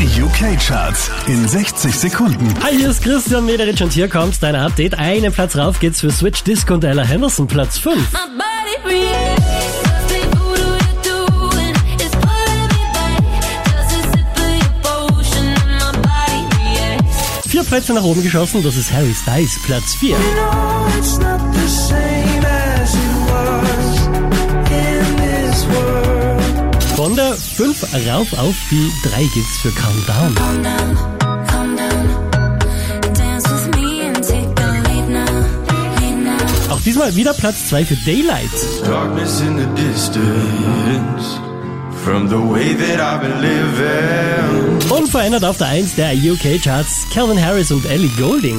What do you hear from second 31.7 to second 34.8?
down. Dance with me and take the